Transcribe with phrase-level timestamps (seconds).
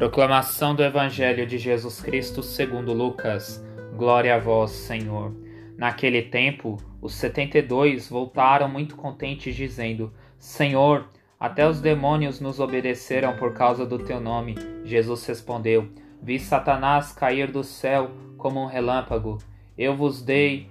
[0.00, 3.62] Proclamação do Evangelho de Jesus Cristo segundo Lucas.
[3.98, 5.30] Glória a vós, Senhor.
[5.76, 11.06] Naquele tempo, os setenta e dois voltaram muito contentes, dizendo: Senhor,
[11.38, 14.54] até os demônios nos obedeceram por causa do teu nome.
[14.86, 15.90] Jesus respondeu:
[16.22, 19.36] Vi Satanás cair do céu como um relâmpago.
[19.76, 20.70] Eu vos dei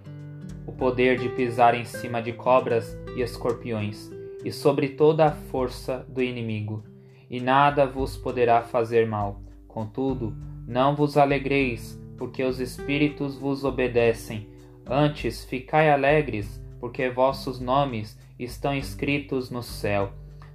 [0.65, 4.09] o poder de pisar em cima de cobras e escorpiões,
[4.43, 6.83] e sobre toda a força do inimigo
[7.29, 9.41] e nada vos poderá fazer mal.
[9.67, 10.35] Contudo,
[10.67, 14.47] não vos alegreis, porque os espíritos vos obedecem.
[14.85, 20.11] Antes, ficai alegres, porque vossos nomes estão escritos no céu.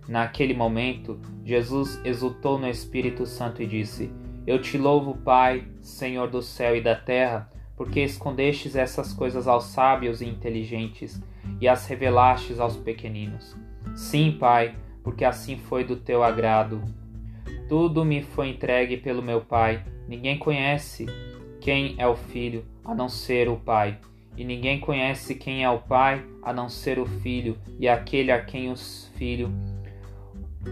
[0.09, 4.13] Naquele momento, Jesus exultou no Espírito Santo e disse:
[4.47, 9.65] Eu te louvo, Pai, Senhor do céu e da terra, porque escondestes essas coisas aos
[9.65, 11.23] sábios e inteligentes
[11.61, 13.57] e as revelastes aos pequeninos.
[13.95, 16.83] Sim, Pai, porque assim foi do teu agrado.
[17.69, 19.85] Tudo me foi entregue pelo meu Pai.
[20.09, 21.07] Ninguém conhece
[21.61, 23.99] quem é o Filho a não ser o Pai,
[24.37, 28.43] e ninguém conhece quem é o Pai a não ser o Filho e aquele a
[28.43, 29.53] quem o Filho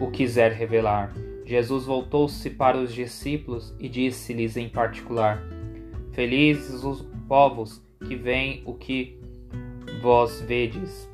[0.00, 1.12] o quiser revelar.
[1.44, 5.42] Jesus voltou-se para os discípulos e disse-lhes em particular:
[6.12, 9.19] Felizes os povos que veem o que
[10.00, 11.11] vós vedes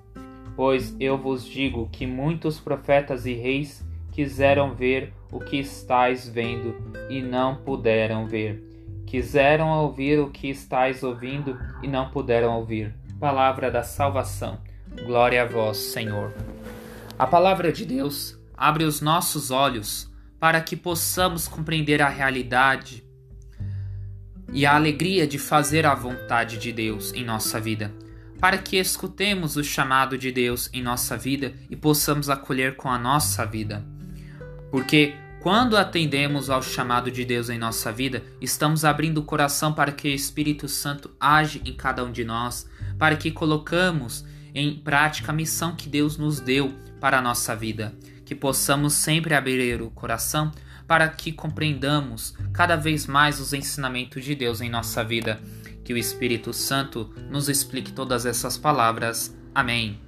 [0.58, 6.74] Pois eu vos digo que muitos profetas e reis quiseram ver o que estáis vendo
[7.08, 8.60] e não puderam ver.
[9.06, 12.92] Quiseram ouvir o que estáis ouvindo e não puderam ouvir.
[13.20, 14.58] Palavra da salvação.
[15.06, 16.34] Glória a vós, Senhor.
[17.16, 23.04] A palavra de Deus abre os nossos olhos para que possamos compreender a realidade
[24.52, 28.07] e a alegria de fazer a vontade de Deus em nossa vida
[28.40, 32.98] para que escutemos o chamado de Deus em nossa vida e possamos acolher com a
[32.98, 33.84] nossa vida.
[34.70, 39.92] Porque quando atendemos ao chamado de Deus em nossa vida, estamos abrindo o coração para
[39.92, 42.68] que o Espírito Santo age em cada um de nós,
[42.98, 44.24] para que colocamos
[44.54, 47.94] em prática a missão que Deus nos deu para a nossa vida,
[48.24, 50.50] que possamos sempre abrir o coração
[50.86, 55.40] para que compreendamos cada vez mais os ensinamentos de Deus em nossa vida
[55.88, 59.34] que o Espírito Santo nos explique todas essas palavras.
[59.54, 60.07] Amém.